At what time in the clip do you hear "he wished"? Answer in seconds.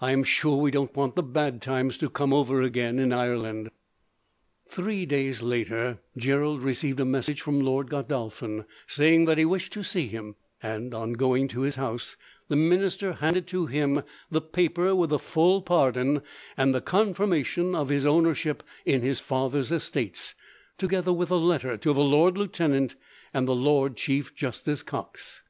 9.36-9.72